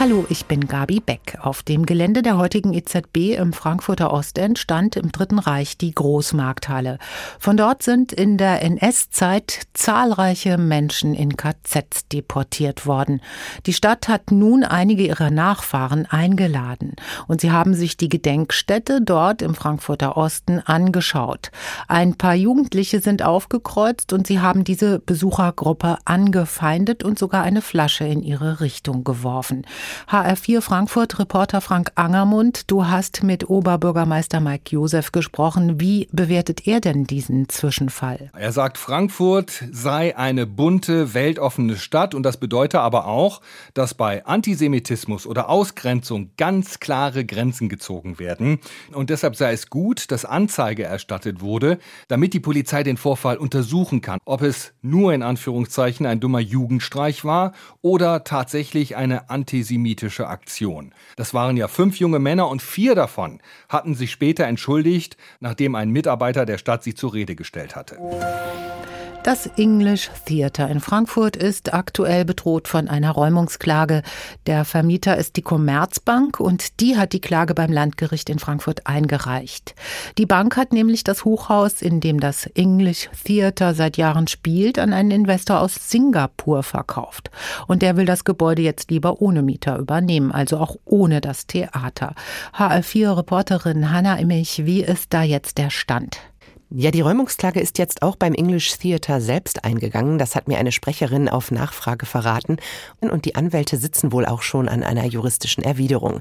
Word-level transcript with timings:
Hallo, 0.00 0.24
ich 0.30 0.46
bin 0.46 0.66
Gabi 0.66 1.00
Beck. 1.00 1.36
Auf 1.42 1.62
dem 1.62 1.84
Gelände 1.84 2.22
der 2.22 2.38
heutigen 2.38 2.72
EZB 2.72 3.36
im 3.36 3.52
Frankfurter 3.52 4.14
Ostend 4.14 4.58
stand 4.58 4.96
im 4.96 5.12
Dritten 5.12 5.38
Reich 5.38 5.76
die 5.76 5.94
Großmarkthalle. 5.94 6.96
Von 7.38 7.58
dort 7.58 7.82
sind 7.82 8.10
in 8.10 8.38
der 8.38 8.62
NS-Zeit 8.62 9.64
zahlreiche 9.74 10.56
Menschen 10.56 11.12
in 11.12 11.36
KZs 11.36 12.08
deportiert 12.10 12.86
worden. 12.86 13.20
Die 13.66 13.74
Stadt 13.74 14.08
hat 14.08 14.30
nun 14.30 14.64
einige 14.64 15.06
ihrer 15.06 15.30
Nachfahren 15.30 16.06
eingeladen 16.06 16.96
und 17.28 17.42
sie 17.42 17.50
haben 17.50 17.74
sich 17.74 17.98
die 17.98 18.08
Gedenkstätte 18.08 19.02
dort 19.02 19.42
im 19.42 19.54
Frankfurter 19.54 20.16
Osten 20.16 20.60
angeschaut. 20.60 21.50
Ein 21.88 22.14
paar 22.14 22.34
Jugendliche 22.34 23.00
sind 23.00 23.22
aufgekreuzt 23.22 24.14
und 24.14 24.26
sie 24.26 24.40
haben 24.40 24.64
diese 24.64 24.98
Besuchergruppe 24.98 25.98
angefeindet 26.06 27.04
und 27.04 27.18
sogar 27.18 27.42
eine 27.42 27.60
Flasche 27.60 28.04
in 28.04 28.22
ihre 28.22 28.60
Richtung 28.62 29.04
geworfen. 29.04 29.66
HR4 30.10 30.60
Frankfurt 30.60 31.18
Reporter 31.18 31.60
Frank 31.60 31.92
Angermund, 31.94 32.70
du 32.70 32.86
hast 32.86 33.22
mit 33.22 33.48
Oberbürgermeister 33.48 34.40
Mike 34.40 34.70
Josef 34.70 35.12
gesprochen. 35.12 35.80
Wie 35.80 36.08
bewertet 36.12 36.66
er 36.66 36.80
denn 36.80 37.04
diesen 37.04 37.48
Zwischenfall? 37.48 38.30
Er 38.36 38.52
sagt, 38.52 38.78
Frankfurt 38.78 39.64
sei 39.70 40.16
eine 40.16 40.46
bunte, 40.46 41.14
weltoffene 41.14 41.76
Stadt 41.76 42.14
und 42.14 42.22
das 42.22 42.38
bedeutet 42.38 42.80
aber 42.80 43.06
auch, 43.06 43.40
dass 43.74 43.94
bei 43.94 44.24
Antisemitismus 44.24 45.26
oder 45.26 45.48
Ausgrenzung 45.48 46.30
ganz 46.36 46.80
klare 46.80 47.24
Grenzen 47.24 47.68
gezogen 47.68 48.18
werden. 48.18 48.60
Und 48.92 49.10
deshalb 49.10 49.36
sei 49.36 49.52
es 49.52 49.70
gut, 49.70 50.10
dass 50.10 50.24
Anzeige 50.24 50.84
erstattet 50.84 51.40
wurde, 51.40 51.78
damit 52.08 52.34
die 52.34 52.40
Polizei 52.40 52.82
den 52.82 52.96
Vorfall 52.96 53.36
untersuchen 53.36 54.00
kann, 54.00 54.18
ob 54.24 54.42
es 54.42 54.72
nur 54.82 55.12
in 55.14 55.22
Anführungszeichen 55.22 56.06
ein 56.06 56.20
dummer 56.20 56.40
Jugendstreich 56.40 57.24
war 57.24 57.52
oder 57.82 58.24
tatsächlich 58.24 58.96
eine 58.96 59.30
antisemitische 59.30 59.79
antisemitische 59.80 60.28
Aktion. 60.28 60.92
Das 61.16 61.34
waren 61.34 61.56
ja 61.56 61.68
fünf 61.68 61.98
junge 61.98 62.18
Männer 62.18 62.48
und 62.48 62.62
vier 62.62 62.94
davon 62.94 63.40
hatten 63.68 63.94
sich 63.94 64.10
später 64.10 64.44
entschuldigt, 64.44 65.16
nachdem 65.40 65.74
ein 65.74 65.90
Mitarbeiter 65.90 66.46
der 66.46 66.58
Stadt 66.58 66.82
sie 66.82 66.94
zur 66.94 67.14
Rede 67.14 67.34
gestellt 67.34 67.76
hatte. 67.76 67.98
Das 69.22 69.46
English 69.58 70.10
Theatre 70.24 70.70
in 70.70 70.80
Frankfurt 70.80 71.36
ist 71.36 71.74
aktuell 71.74 72.24
bedroht 72.24 72.68
von 72.68 72.88
einer 72.88 73.10
Räumungsklage. 73.10 74.02
Der 74.46 74.64
Vermieter 74.64 75.18
ist 75.18 75.36
die 75.36 75.42
Commerzbank 75.42 76.40
und 76.40 76.80
die 76.80 76.96
hat 76.96 77.12
die 77.12 77.20
Klage 77.20 77.54
beim 77.54 77.70
Landgericht 77.70 78.30
in 78.30 78.38
Frankfurt 78.38 78.86
eingereicht. 78.86 79.74
Die 80.16 80.24
Bank 80.24 80.56
hat 80.56 80.72
nämlich 80.72 81.04
das 81.04 81.26
Hochhaus, 81.26 81.82
in 81.82 82.00
dem 82.00 82.18
das 82.18 82.46
English 82.46 83.10
Theatre 83.24 83.74
seit 83.74 83.98
Jahren 83.98 84.26
spielt, 84.26 84.78
an 84.78 84.94
einen 84.94 85.10
Investor 85.10 85.60
aus 85.60 85.74
Singapur 85.74 86.62
verkauft. 86.62 87.30
Und 87.66 87.82
der 87.82 87.98
will 87.98 88.06
das 88.06 88.24
Gebäude 88.24 88.62
jetzt 88.62 88.90
lieber 88.90 89.20
ohne 89.20 89.42
Mieter 89.42 89.76
übernehmen, 89.76 90.32
also 90.32 90.56
auch 90.56 90.76
ohne 90.86 91.20
das 91.20 91.46
Theater. 91.46 92.14
HR4-Reporterin 92.56 93.90
Hanna 93.90 94.16
Immich, 94.16 94.64
wie 94.64 94.80
ist 94.80 95.12
da 95.12 95.22
jetzt 95.22 95.58
der 95.58 95.68
Stand? 95.68 96.29
Ja, 96.72 96.92
die 96.92 97.00
Räumungsklage 97.00 97.58
ist 97.58 97.78
jetzt 97.78 98.00
auch 98.02 98.14
beim 98.14 98.32
English 98.32 98.78
Theatre 98.78 99.20
selbst 99.20 99.64
eingegangen. 99.64 100.18
Das 100.18 100.36
hat 100.36 100.46
mir 100.46 100.56
eine 100.58 100.70
Sprecherin 100.70 101.28
auf 101.28 101.50
Nachfrage 101.50 102.06
verraten. 102.06 102.58
Und 103.00 103.24
die 103.24 103.34
Anwälte 103.34 103.76
sitzen 103.76 104.12
wohl 104.12 104.24
auch 104.24 104.42
schon 104.42 104.68
an 104.68 104.84
einer 104.84 105.04
juristischen 105.04 105.64
Erwiderung. 105.64 106.20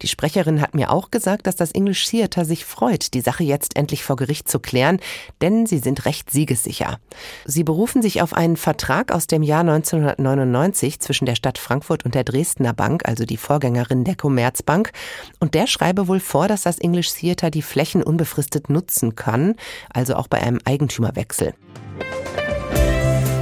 Die 0.00 0.08
Sprecherin 0.08 0.62
hat 0.62 0.74
mir 0.74 0.90
auch 0.90 1.10
gesagt, 1.10 1.46
dass 1.46 1.56
das 1.56 1.72
English 1.72 2.06
Theatre 2.06 2.46
sich 2.46 2.64
freut, 2.64 3.12
die 3.12 3.20
Sache 3.20 3.44
jetzt 3.44 3.76
endlich 3.76 4.02
vor 4.02 4.16
Gericht 4.16 4.48
zu 4.48 4.58
klären, 4.58 5.00
denn 5.42 5.66
sie 5.66 5.78
sind 5.78 6.06
recht 6.06 6.30
siegessicher. 6.30 6.98
Sie 7.44 7.62
berufen 7.62 8.00
sich 8.00 8.22
auf 8.22 8.32
einen 8.32 8.56
Vertrag 8.56 9.12
aus 9.12 9.26
dem 9.26 9.42
Jahr 9.42 9.60
1999 9.60 11.00
zwischen 11.00 11.26
der 11.26 11.34
Stadt 11.34 11.58
Frankfurt 11.58 12.06
und 12.06 12.14
der 12.14 12.24
Dresdner 12.24 12.72
Bank, 12.72 13.06
also 13.06 13.26
die 13.26 13.36
Vorgängerin 13.36 14.04
der 14.04 14.16
Commerzbank. 14.16 14.92
Und 15.40 15.52
der 15.52 15.66
schreibe 15.66 16.08
wohl 16.08 16.20
vor, 16.20 16.48
dass 16.48 16.62
das 16.62 16.78
English 16.78 17.12
Theatre 17.12 17.50
die 17.50 17.60
Flächen 17.60 18.02
unbefristet 18.02 18.70
nutzen 18.70 19.14
kann 19.14 19.56
also 19.92 20.14
auch 20.14 20.28
bei 20.28 20.38
einem 20.38 20.60
Eigentümerwechsel. 20.64 21.54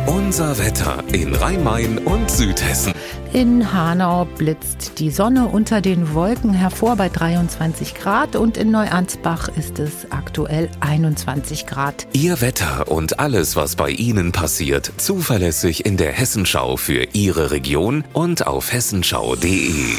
Unser 0.06 0.58
Wetter 0.58 1.02
in 1.12 1.34
Rhein-Main 1.34 1.98
und 1.98 2.30
Südhessen. 2.30 2.92
In 3.32 3.72
Hanau 3.72 4.26
blitzt 4.36 4.98
die 4.98 5.10
Sonne 5.10 5.46
unter 5.46 5.80
den 5.80 6.12
Wolken 6.12 6.52
hervor 6.52 6.96
bei 6.96 7.08
23 7.08 7.94
Grad 7.94 8.36
und 8.36 8.58
in 8.58 8.70
Neuansbach 8.70 9.48
ist 9.48 9.78
es 9.78 10.10
aktuell 10.10 10.68
21 10.80 11.66
Grad. 11.66 12.06
Ihr 12.12 12.42
Wetter 12.42 12.88
und 12.88 13.20
alles, 13.20 13.56
was 13.56 13.76
bei 13.76 13.90
Ihnen 13.90 14.32
passiert, 14.32 14.92
zuverlässig 14.98 15.86
in 15.86 15.96
der 15.96 16.12
Hessenschau 16.12 16.76
für 16.76 17.04
Ihre 17.14 17.50
Region 17.50 18.04
und 18.12 18.46
auf 18.46 18.72
hessenschau.de. 18.72 19.96